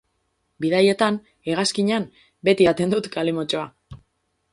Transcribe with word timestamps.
Bidaietan, 0.63 1.19
hegazkinean, 1.51 2.07
beti 2.49 2.67
edaten 2.71 2.95
dut 2.95 3.11
kalimotxoa. 3.17 3.69